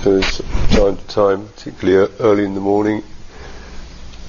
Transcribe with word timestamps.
suppose 0.00 0.38
time 0.70 0.96
to 0.96 1.06
time, 1.08 1.46
particularly 1.48 2.10
early 2.20 2.46
in 2.46 2.54
the 2.54 2.60
morning, 2.60 3.02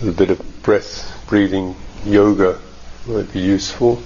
a 0.01 0.11
bit 0.11 0.29
of 0.29 0.63
breath 0.63 1.25
breathing 1.29 1.73
yoga 2.03 2.59
might 3.07 3.31
be 3.31 3.39
useful. 3.39 4.03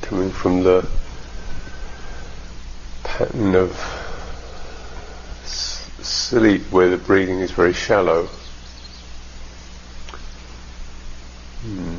Coming 0.00 0.30
from 0.30 0.62
the 0.62 0.88
pattern 3.04 3.54
of 3.54 3.76
sleep 6.00 6.62
where 6.72 6.88
the 6.88 6.96
breathing 6.96 7.40
is 7.40 7.50
very 7.50 7.74
shallow. 7.74 8.30
Hmm. 11.60 11.98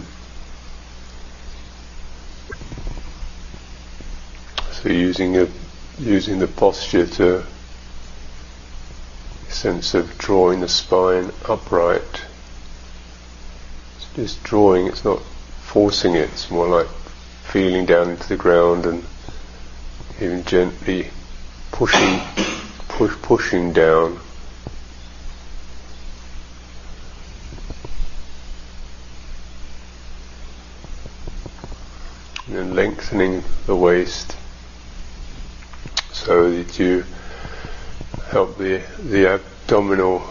So 4.72 4.90
using 4.90 5.38
a 5.38 5.48
using 6.00 6.40
the 6.40 6.48
posture 6.48 7.06
to 7.06 7.44
sense 9.50 9.94
of 9.94 10.18
drawing 10.18 10.62
the 10.62 10.68
spine 10.68 11.32
upright. 11.48 12.26
It's 13.96 14.08
just 14.16 14.44
drawing, 14.44 14.88
it's 14.88 15.06
not 15.06 15.22
forcing 15.22 16.16
it, 16.16 16.30
it's 16.30 16.50
more 16.50 16.68
like 16.68 16.88
feeling 17.44 17.86
down 17.86 18.10
into 18.10 18.28
the 18.28 18.36
ground 18.36 18.86
and 18.86 19.04
even 20.20 20.44
gently 20.44 21.10
pushing 21.72 22.20
push 22.88 23.14
pushing 23.22 23.74
down. 23.74 24.20
And 32.48 32.56
then 32.56 32.76
lengthening 32.76 33.44
the 33.66 33.76
waist 33.76 34.36
so 36.24 36.52
that 36.52 36.80
you 36.80 37.06
help 38.30 38.58
the, 38.58 38.82
the 39.00 39.28
abdominal 39.28 40.24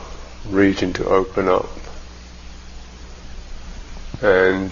region 0.49 0.93
to 0.95 1.05
open 1.07 1.49
up? 1.49 1.69
And 4.23 4.71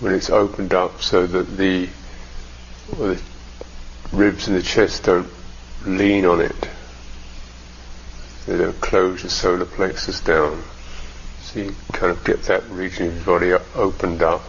when 0.00 0.14
it's 0.14 0.30
opened 0.30 0.74
up 0.74 1.02
so 1.02 1.26
that 1.26 1.56
the, 1.56 1.88
the 2.96 3.20
ribs 4.12 4.48
and 4.48 4.56
the 4.56 4.62
chest 4.62 5.04
don't 5.04 5.28
lean 5.84 6.26
on 6.26 6.40
it 6.40 6.68
they 8.46 8.56
don't 8.56 8.80
close 8.80 9.22
the 9.22 9.30
solar 9.30 9.64
plexus 9.64 10.20
down. 10.20 10.62
So 11.42 11.60
you 11.60 11.74
kind 11.92 12.12
of 12.12 12.24
get 12.24 12.44
that 12.44 12.64
region 12.70 13.08
of 13.08 13.14
your 13.16 13.24
body 13.24 13.64
opened 13.74 14.22
up 14.22 14.42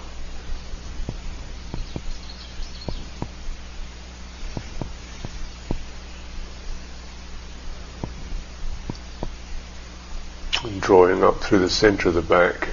drawing 11.18 11.36
up 11.36 11.42
through 11.42 11.60
the 11.60 11.70
center 11.70 12.10
of 12.10 12.16
the 12.16 12.22
back. 12.22 12.70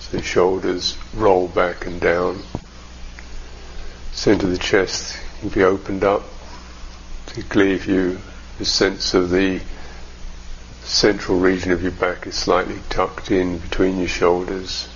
So 0.00 0.16
the 0.16 0.22
shoulders 0.22 0.96
roll 1.14 1.48
back 1.48 1.86
and 1.86 2.00
down. 2.00 2.42
Center 4.12 4.46
of 4.46 4.52
the 4.52 4.58
chest 4.58 5.18
can 5.40 5.50
be 5.50 5.62
opened 5.62 6.02
up, 6.02 6.22
particularly 7.26 7.74
if 7.74 7.86
you 7.86 8.18
the 8.58 8.64
sense 8.64 9.14
of 9.14 9.30
the 9.30 9.60
central 10.82 11.38
region 11.38 11.72
of 11.72 11.82
your 11.82 11.92
back 11.92 12.26
is 12.26 12.34
slightly 12.34 12.78
tucked 12.90 13.30
in 13.30 13.58
between 13.58 13.98
your 13.98 14.08
shoulders 14.08 14.88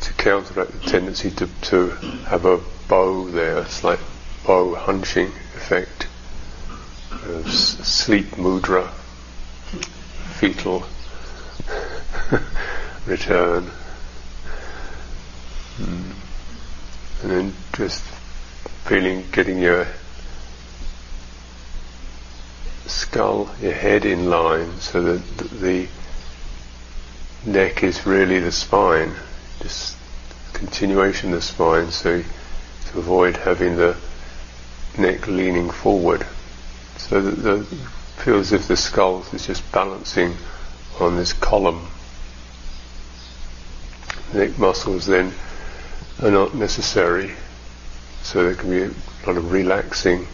to 0.00 0.12
counteract 0.14 0.72
the 0.72 0.90
tendency 0.90 1.30
to, 1.30 1.48
to 1.62 1.90
have 2.26 2.44
a 2.44 2.58
bow 2.88 3.30
there, 3.30 3.58
a 3.58 3.68
slight 3.68 4.00
bow 4.44 4.74
hunching 4.74 5.28
effect, 5.54 6.08
sleep 7.46 8.26
mudra 8.32 8.90
fetal 10.40 10.82
return. 13.06 13.70
Mm. 15.76 16.12
And 17.22 17.30
then 17.30 17.54
just 17.74 18.02
feeling, 18.86 19.24
getting 19.32 19.58
your 19.58 19.86
skull, 22.86 23.50
your 23.60 23.74
head 23.74 24.06
in 24.06 24.30
line 24.30 24.80
so 24.80 25.02
that 25.02 25.38
the 25.60 25.86
neck 27.44 27.82
is 27.82 28.06
really 28.06 28.40
the 28.40 28.50
spine, 28.50 29.12
just 29.60 29.94
continuation 30.54 31.34
of 31.34 31.40
the 31.40 31.42
spine, 31.42 31.90
so 31.90 32.22
to 32.86 32.98
avoid 32.98 33.36
having 33.36 33.76
the 33.76 33.94
neck 34.96 35.26
leaning 35.26 35.68
forward. 35.68 36.26
So 36.96 37.20
that 37.20 37.42
the 37.42 37.66
feel 38.20 38.38
as 38.38 38.52
if 38.52 38.68
the 38.68 38.76
skull 38.76 39.24
is 39.32 39.46
just 39.46 39.72
balancing 39.72 40.36
on 40.98 41.16
this 41.16 41.32
column. 41.32 41.86
Neck 44.34 44.58
muscles 44.58 45.06
then 45.06 45.32
are 46.22 46.30
not 46.30 46.54
necessary, 46.54 47.32
so 48.22 48.44
there 48.44 48.54
can 48.54 48.70
be 48.70 48.82
a 48.82 49.26
lot 49.26 49.38
of 49.38 49.50
relaxing 49.50 50.26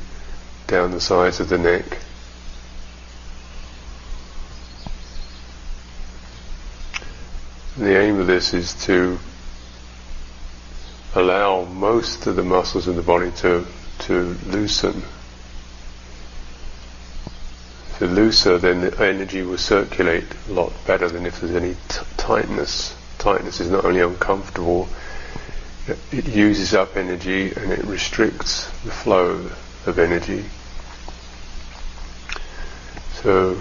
down 0.67 0.91
the 0.91 1.01
sides 1.01 1.39
of 1.39 1.49
the 1.49 1.59
neck. 1.59 1.99
The 7.77 8.01
aim 8.01 8.19
of 8.19 8.27
this 8.27 8.53
is 8.53 8.75
to 8.87 9.19
allow 11.15 11.65
most 11.67 12.27
of 12.27 12.35
the 12.35 12.43
muscles 12.43 12.89
in 12.89 12.97
the 12.97 13.03
body 13.03 13.31
to, 13.43 13.65
to 14.01 14.37
loosen 14.47 15.03
the 17.99 18.07
looser, 18.07 18.59
then 18.59 18.81
the 18.81 19.03
energy 19.03 19.43
will 19.43 19.59
circulate 19.59 20.25
a 20.49 20.53
lot 20.53 20.73
better 20.87 21.09
than 21.09 21.27
if 21.27 21.41
there's 21.41 21.55
any 21.55 21.75
t- 21.89 22.01
tightness. 22.17 22.95
Tightness 23.19 23.61
is 23.61 23.71
not 23.71 23.85
only 23.85 24.01
uncomfortable, 24.01 24.89
it 26.13 26.27
uses 26.27 26.75
up 26.75 26.97
energy 26.97 27.53
and 27.53 27.73
it 27.73 27.85
restricts 27.85 28.67
the 28.83 28.91
flow 28.91 29.51
of 29.87 29.99
energy. 29.99 30.45
So, 33.23 33.61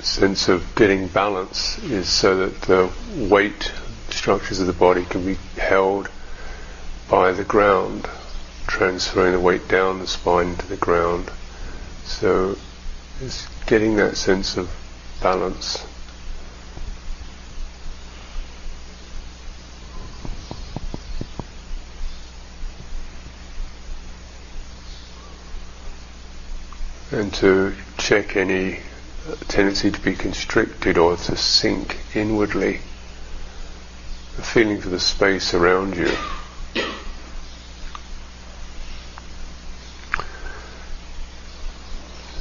sense 0.00 0.48
of 0.48 0.74
getting 0.76 1.08
balance 1.08 1.78
is 1.84 2.08
so 2.08 2.36
that 2.46 2.62
the 2.62 2.90
weight 3.28 3.72
structures 4.10 4.60
of 4.60 4.66
the 4.66 4.72
body 4.72 5.04
can 5.04 5.24
be 5.24 5.36
held 5.56 6.08
by 7.08 7.32
the 7.32 7.44
ground, 7.44 8.08
transferring 8.66 9.32
the 9.32 9.40
weight 9.40 9.68
down 9.68 9.98
the 9.98 10.06
spine 10.06 10.56
to 10.56 10.66
the 10.66 10.76
ground. 10.76 11.30
So 12.04 12.56
is 13.20 13.46
getting 13.66 13.96
that 13.96 14.16
sense 14.16 14.56
of 14.56 14.70
balance. 15.22 15.86
And 27.10 27.32
to 27.34 27.74
check 27.96 28.36
any 28.36 28.80
tendency 29.48 29.90
to 29.90 30.00
be 30.00 30.14
constricted 30.14 30.98
or 30.98 31.16
to 31.16 31.36
sink 31.36 31.96
inwardly, 32.14 32.80
the 34.36 34.42
feeling 34.42 34.80
for 34.80 34.90
the 34.90 35.00
space 35.00 35.54
around 35.54 35.96
you. 35.96 36.10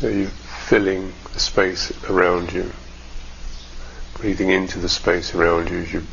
So 0.01 0.09
you 0.09 0.29
filling 0.67 1.13
the 1.33 1.39
space 1.39 1.91
around 2.09 2.51
you. 2.51 2.71
Breathing 4.15 4.49
into 4.49 4.79
the 4.79 4.89
space 4.89 5.35
around 5.35 5.69
you 5.69 5.77
as, 5.77 5.93
you, 5.93 6.03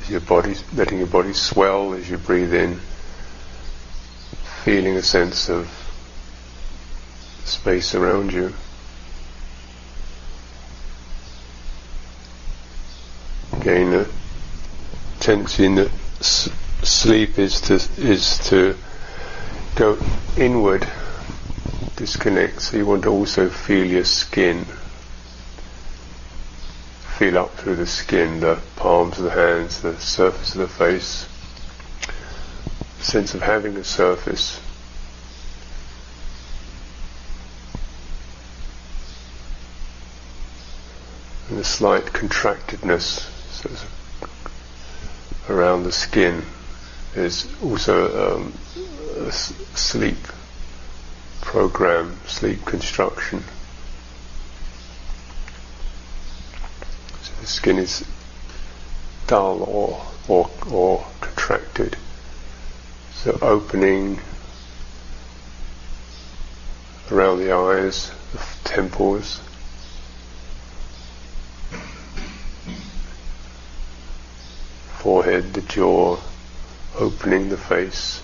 as 0.00 0.10
your 0.10 0.20
body, 0.20 0.56
letting 0.74 0.98
your 0.98 1.06
body 1.06 1.32
swell 1.32 1.94
as 1.94 2.10
you 2.10 2.18
breathe 2.18 2.52
in, 2.52 2.80
feeling 4.64 4.96
a 4.96 5.02
sense 5.02 5.48
of 5.48 5.68
space 7.44 7.94
around 7.94 8.32
you. 8.32 8.52
Again, 13.52 13.92
the 13.92 14.08
tendency 15.20 15.72
the 15.72 15.90
s- 16.18 16.48
sleep 16.82 17.38
is 17.38 17.60
to 17.60 17.74
is 17.96 18.38
to 18.48 18.76
go 19.76 19.98
inward 20.36 20.86
disconnect, 21.96 22.60
so 22.60 22.76
you 22.76 22.86
want 22.86 23.02
to 23.04 23.10
also 23.10 23.48
feel 23.48 23.84
your 23.86 24.04
skin. 24.04 24.66
Feel 27.18 27.38
up 27.38 27.54
through 27.54 27.76
the 27.76 27.86
skin, 27.86 28.40
the 28.40 28.58
palms 28.76 29.18
of 29.18 29.24
the 29.24 29.30
hands, 29.30 29.80
the 29.82 29.98
surface 29.98 30.54
of 30.54 30.60
the 30.60 30.68
face. 30.68 31.28
Sense 33.00 33.34
of 33.34 33.42
having 33.42 33.76
a 33.76 33.84
surface. 33.84 34.60
And 41.48 41.58
a 41.58 41.64
slight 41.64 42.12
contractedness 42.12 43.28
of 43.64 43.90
around 45.48 45.84
the 45.84 45.92
skin 45.92 46.42
is 47.14 47.46
also 47.62 48.34
um, 48.34 48.52
sleep 49.30 50.16
program, 51.54 52.18
sleep 52.26 52.64
construction. 52.64 53.40
So 57.22 57.32
the 57.40 57.46
skin 57.46 57.78
is 57.78 58.04
dull 59.28 59.62
or, 59.62 60.04
or, 60.26 60.50
or 60.68 61.06
contracted. 61.20 61.96
So 63.12 63.38
opening 63.40 64.20
around 67.12 67.38
the 67.38 67.52
eyes, 67.52 68.10
the 68.32 68.68
temples, 68.68 69.40
forehead, 74.98 75.54
the 75.54 75.62
jaw, 75.62 76.18
opening 76.98 77.48
the 77.48 77.56
face. 77.56 78.20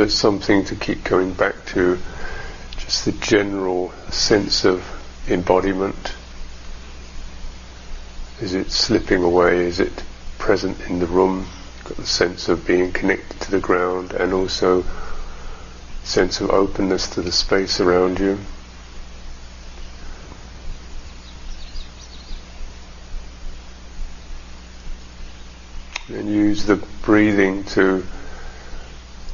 So 0.00 0.04
it's 0.04 0.14
something 0.14 0.64
to 0.64 0.74
keep 0.76 1.04
coming 1.04 1.34
back 1.34 1.66
to, 1.74 1.98
just 2.78 3.04
the 3.04 3.12
general 3.12 3.92
sense 4.08 4.64
of 4.64 4.82
embodiment. 5.28 6.14
Is 8.40 8.54
it 8.54 8.70
slipping 8.70 9.22
away? 9.22 9.58
Is 9.58 9.78
it 9.78 10.02
present 10.38 10.80
in 10.88 11.00
the 11.00 11.06
room? 11.06 11.48
Got 11.84 11.98
the 11.98 12.06
sense 12.06 12.48
of 12.48 12.66
being 12.66 12.92
connected 12.92 13.40
to 13.40 13.50
the 13.50 13.60
ground 13.60 14.12
and 14.12 14.32
also 14.32 14.86
sense 16.02 16.40
of 16.40 16.48
openness 16.48 17.06
to 17.10 17.20
the 17.20 17.30
space 17.30 17.78
around 17.78 18.20
you. 18.20 18.38
And 26.08 26.26
use 26.26 26.64
the 26.64 26.76
breathing 27.02 27.64
to 27.64 28.02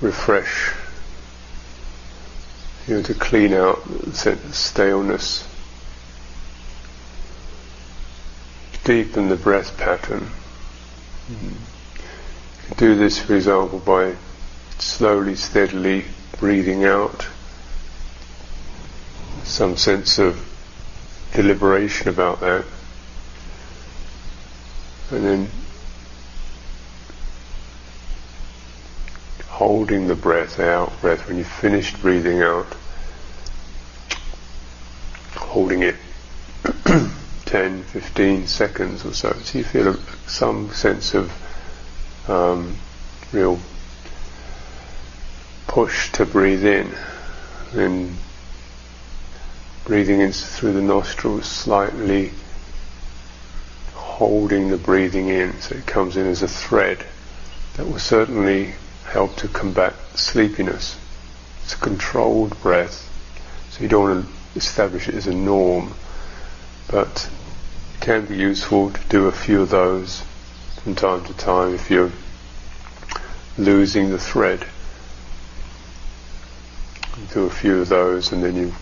refresh, 0.01 0.75
you 2.87 2.97
know, 2.97 3.03
to 3.03 3.15
clean 3.15 3.53
out 3.53 3.83
staleness. 4.53 5.47
Deepen 8.85 9.29
the 9.29 9.37
breath 9.37 9.77
pattern. 9.79 10.31
Can 11.27 12.77
do 12.77 12.95
this, 12.95 13.19
for 13.19 13.35
example, 13.35 13.81
by 13.81 14.15
slowly, 14.79 15.35
steadily 15.35 16.05
breathing 16.39 16.85
out. 16.85 17.27
Some 19.45 19.77
sense 19.77 20.19
of 20.19 20.39
deliberation 21.33 22.09
about 22.09 22.41
that. 22.41 22.65
And 25.11 25.25
then 25.25 25.51
holding 29.57 30.07
the 30.07 30.15
breath 30.15 30.61
out, 30.61 30.93
breath 31.01 31.27
when 31.27 31.39
you've 31.39 31.47
finished 31.47 31.99
breathing 32.03 32.43
out, 32.43 32.67
holding 35.35 35.83
it 35.83 35.97
10, 37.47 37.83
15 37.85 38.47
seconds 38.47 39.07
or 39.07 39.15
so. 39.15 39.33
So 39.33 39.57
you 39.57 39.65
feel 39.65 39.89
a, 39.89 39.99
some 40.27 40.75
sense 40.75 41.15
of 41.15 41.33
um, 42.29 42.77
real 43.33 43.59
push 45.67 46.13
to 46.13 46.27
breathe 46.27 46.67
in, 46.67 46.91
then 47.73 48.15
breathing 49.87 50.21
in 50.21 50.33
through 50.33 50.75
the 50.75 50.83
nostrils 50.83 51.47
slightly, 51.47 52.31
holding 53.95 54.69
the 54.69 54.77
breathing 54.77 55.29
in 55.29 55.59
so 55.63 55.77
it 55.77 55.87
comes 55.87 56.19
in 56.19 56.27
as 56.27 56.43
a 56.43 56.49
thread. 56.49 57.03
That 57.79 57.87
will 57.87 57.99
certainly 57.99 58.75
help 59.07 59.37
to 59.37 59.49
combat 59.49 59.95
sleepiness. 60.15 60.99
It's 61.63 61.75
a 61.75 61.79
controlled 61.79 62.61
breath, 62.63 63.09
so 63.71 63.83
you 63.83 63.89
don't 63.89 64.03
want 64.03 64.27
to 64.27 64.33
establish 64.57 65.09
it 65.09 65.15
as 65.15 65.27
a 65.27 65.35
norm, 65.35 65.95
but 66.89 67.31
it 67.95 68.01
can 68.01 68.27
be 68.27 68.37
useful 68.37 68.91
to 68.91 69.01
do 69.09 69.27
a 69.27 69.33
few 69.33 69.63
of 69.63 69.71
those 69.71 70.23
from 70.83 70.95
time 70.95 71.25
to 71.25 71.35
time 71.35 71.75
if 71.75 71.91
you're 71.91 72.13
losing 73.59 74.11
the 74.11 74.19
thread. 74.19 74.67
Do 77.33 77.45
a 77.47 77.51
few 77.51 77.81
of 77.81 77.89
those 77.89 78.33
and 78.33 78.43
then 78.43 78.57
you 78.57 78.75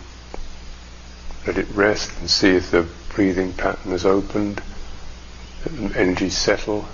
let 1.47 1.59
it 1.59 1.69
rest 1.71 2.11
and 2.21 2.29
see 2.29 2.51
if 2.51 2.71
the 2.71 2.87
breathing 3.11 3.53
pattern 3.53 3.93
has 3.93 4.05
opened, 4.05 4.61
let 5.65 5.93
the 5.93 5.99
energy 6.01 6.31
settle 6.31 6.87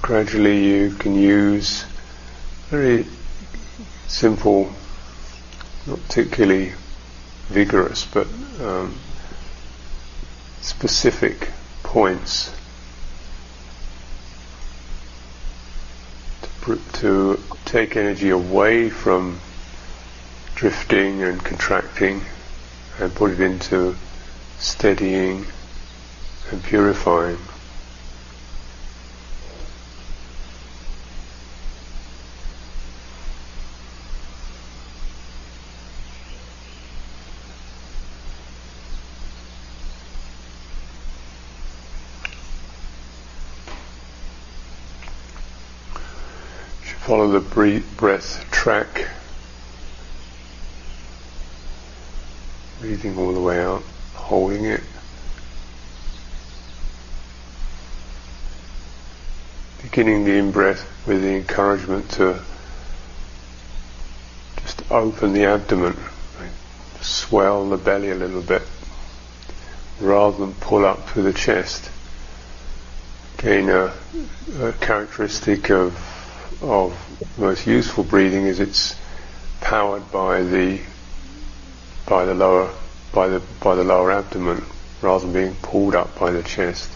gradually 0.00 0.64
you 0.64 0.90
can 0.94 1.14
use 1.14 1.84
very 2.70 3.06
simple, 4.08 4.72
not 5.86 6.02
particularly 6.04 6.72
vigorous, 7.48 8.06
but 8.06 8.26
um, 8.60 8.94
specific 10.62 11.50
points 11.82 12.50
to, 16.62 16.80
to 16.94 17.38
take 17.66 17.96
energy 17.96 18.30
away 18.30 18.88
from 18.88 19.40
drifting 20.54 21.22
and 21.22 21.44
contracting 21.44 22.22
and 22.98 23.14
put 23.14 23.32
it 23.32 23.40
into 23.40 23.96
steadying 24.58 25.44
and 26.50 26.62
purifying. 26.62 27.38
Follow 47.02 47.26
the 47.26 47.40
breath 47.96 48.48
track, 48.52 49.08
breathing 52.78 53.18
all 53.18 53.32
the 53.32 53.40
way 53.40 53.60
out, 53.60 53.82
holding 54.14 54.64
it. 54.66 54.80
Beginning 59.82 60.24
the 60.24 60.34
in-breath 60.34 60.88
with 61.04 61.22
the 61.22 61.34
encouragement 61.34 62.08
to 62.12 62.40
just 64.60 64.88
open 64.88 65.32
the 65.32 65.44
abdomen, 65.44 65.96
swell 67.00 67.68
the 67.68 67.76
belly 67.76 68.12
a 68.12 68.14
little 68.14 68.42
bit, 68.42 68.62
rather 70.00 70.38
than 70.38 70.54
pull 70.54 70.84
up 70.84 71.08
through 71.08 71.24
the 71.24 71.32
chest. 71.32 71.90
Again, 73.40 73.68
a, 73.70 73.92
a 74.60 74.72
characteristic 74.74 75.68
of 75.68 76.21
of 76.62 76.96
most 77.38 77.66
useful 77.66 78.04
breathing 78.04 78.46
is 78.46 78.60
it's 78.60 78.94
powered 79.60 80.10
by 80.12 80.42
the 80.42 80.80
by 82.06 82.24
the 82.24 82.34
lower 82.34 82.72
by 83.12 83.28
the 83.28 83.40
by 83.60 83.74
the 83.74 83.84
lower 83.84 84.12
abdomen 84.12 84.64
rather 85.02 85.24
than 85.26 85.32
being 85.32 85.54
pulled 85.56 85.94
up 85.94 86.18
by 86.18 86.30
the 86.30 86.42
chest. 86.42 86.90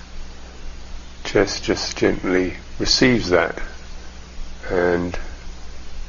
Chest 1.25 1.65
just 1.65 1.97
gently 1.97 2.55
receives 2.79 3.31
that 3.31 3.61
and 4.71 5.19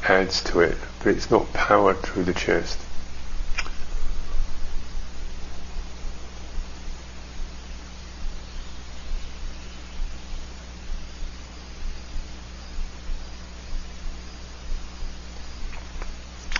adds 0.03 0.43
to 0.43 0.59
it, 0.59 0.77
but 0.99 1.15
it's 1.15 1.31
not 1.31 1.51
powered 1.53 1.97
through 2.03 2.23
the 2.23 2.33
chest. 2.33 2.79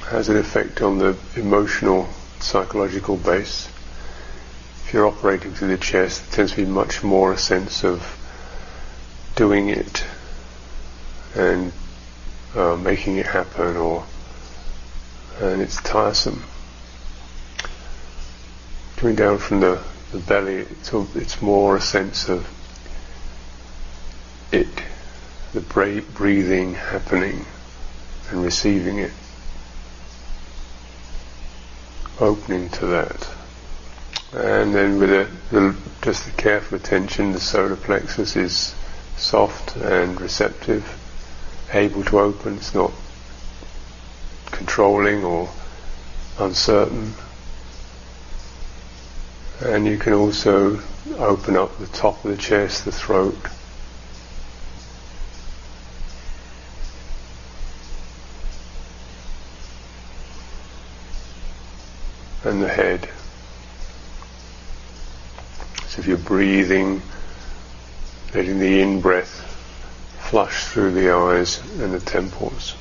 Has 0.10 0.30
an 0.30 0.38
effect 0.38 0.82
on 0.82 1.00
the 1.00 1.18
emotional, 1.36 2.08
psychological 2.40 3.18
base. 3.18 3.68
If 4.86 4.94
you're 4.94 5.06
operating 5.06 5.54
through 5.54 5.68
the 5.68 5.78
chest, 5.78 6.24
it 6.28 6.32
tends 6.32 6.52
to 6.54 6.58
be 6.58 6.66
much 6.66 7.04
more 7.04 7.34
a 7.34 7.38
sense 7.38 7.84
of 7.84 8.18
doing 9.36 9.68
it 9.68 10.06
and 11.36 11.74
uh, 12.56 12.78
making 12.78 13.18
it 13.18 13.26
happen, 13.26 13.76
or 13.76 14.06
and 15.42 15.62
it's 15.62 15.82
tiresome. 15.82 16.42
Coming 18.96 19.16
down 19.16 19.38
from 19.40 19.60
the, 19.60 19.84
the 20.14 20.20
belly, 20.20 20.56
it's, 20.56 20.94
a, 20.94 21.06
it's 21.16 21.42
more 21.42 21.76
a 21.76 21.82
sense 21.82 22.30
of 22.30 22.48
it, 24.54 24.68
the 25.54 25.60
breathing 25.62 26.76
happening 26.76 27.46
and 28.32 28.42
receiving 28.42 29.00
it. 29.00 29.12
Opening 32.20 32.70
to 32.70 32.88
that. 32.88 33.30
And 34.34 34.74
then 34.74 35.00
with 35.00 35.12
a, 35.12 35.30
the, 35.52 35.76
just 36.02 36.26
the 36.26 36.32
careful 36.32 36.78
attention, 36.78 37.32
the 37.32 37.40
solar 37.40 37.76
plexus 37.76 38.36
is 38.36 38.76
soft 39.18 39.76
and 39.78 40.20
receptive, 40.20 40.98
able 41.74 42.04
to 42.06 42.20
open, 42.20 42.56
it's 42.56 42.74
not 42.74 42.92
controlling 44.52 45.24
or 45.24 45.50
uncertain. 46.40 47.14
And 49.62 49.86
you 49.86 49.98
can 49.98 50.14
also 50.14 50.82
open 51.18 51.56
up 51.56 51.78
the 51.78 51.88
top 51.88 52.24
of 52.26 52.32
the 52.32 52.38
chest, 52.38 52.86
the 52.86 52.92
throat. 52.92 53.38
And 62.48 62.64
the 62.64 62.70
head. 62.70 63.10
So 65.90 66.00
if 66.00 66.08
you're 66.08 66.18
breathing, 66.18 67.02
letting 68.34 68.60
the 68.60 68.80
in 68.80 69.02
breath 69.02 69.42
flush 70.30 70.64
through 70.68 70.92
the 70.92 71.14
eyes 71.14 71.60
and 71.82 71.94
the 71.94 72.00
temples. 72.00 72.74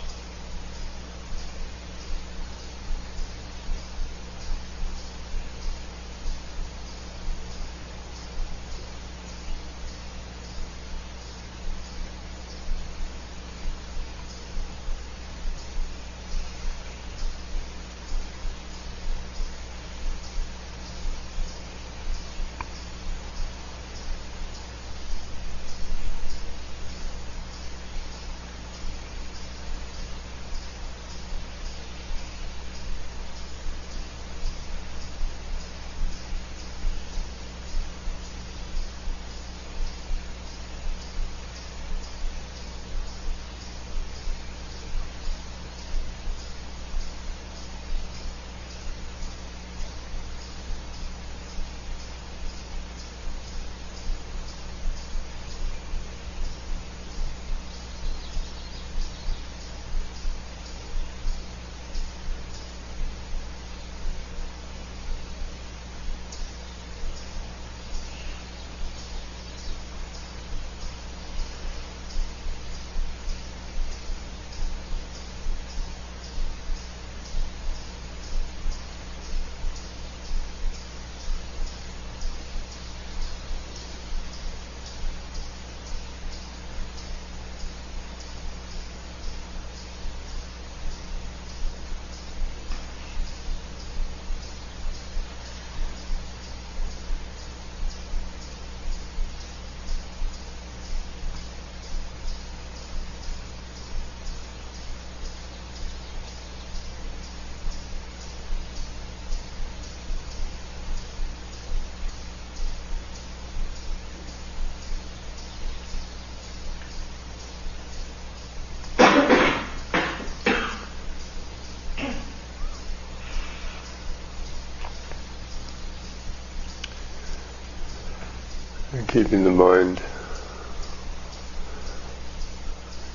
Keeping 129.07 129.45
the 129.45 129.51
mind 129.51 130.03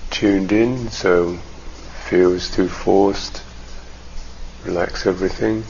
tuned 0.09 0.51
in 0.51 0.89
so 0.89 1.37
feels 2.07 2.49
too 2.49 2.67
forced, 2.67 3.41
relax 4.63 5.05
everything. 5.05 5.63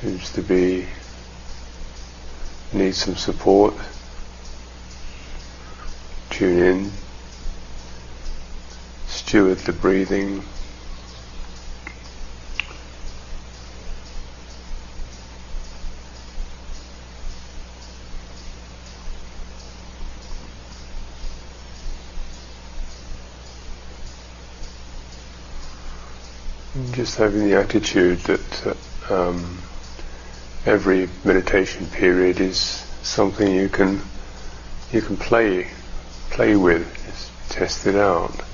Seems 0.00 0.32
to 0.32 0.42
be 0.42 0.86
need 2.72 2.94
some 2.94 3.16
support. 3.16 3.74
Tune 6.30 6.58
in 6.58 6.99
steward 9.30 9.58
the 9.58 9.72
breathing. 9.72 10.42
just 26.90 27.16
having 27.16 27.48
the 27.48 27.54
attitude 27.54 28.18
that 28.22 28.66
uh, 28.66 29.14
um, 29.14 29.58
every 30.66 31.08
meditation 31.24 31.86
period 31.86 32.40
is 32.40 32.58
something 33.04 33.54
you 33.54 33.68
can 33.68 34.00
you 34.92 35.00
can 35.00 35.16
play 35.16 35.68
play 36.30 36.56
with, 36.56 36.84
just 37.06 37.30
test 37.48 37.86
it 37.86 37.94
out 37.94 38.49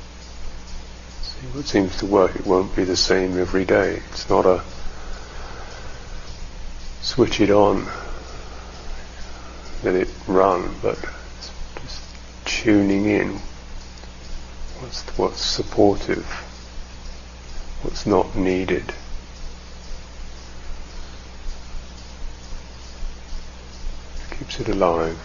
what 1.52 1.66
seems 1.66 1.96
to 1.98 2.06
work, 2.06 2.34
it 2.36 2.46
won't 2.46 2.74
be 2.74 2.84
the 2.84 2.96
same 2.96 3.38
every 3.38 3.64
day. 3.64 4.02
It's 4.10 4.28
not 4.28 4.46
a 4.46 4.62
switch 7.02 7.40
it 7.40 7.50
on, 7.50 7.86
let 9.82 9.94
it 9.94 10.08
run, 10.26 10.74
but 10.82 10.98
it's 11.38 11.50
just 11.82 12.02
tuning 12.44 13.06
in. 13.06 13.40
What's 14.80 15.02
what's 15.18 15.40
supportive? 15.40 16.26
What's 17.82 18.06
not 18.06 18.34
needed? 18.34 18.92
Keeps 24.38 24.60
it 24.60 24.68
alive. 24.68 25.18